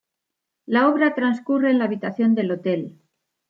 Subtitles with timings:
[0.65, 2.97] La obra transcurre en la habitación del hotel.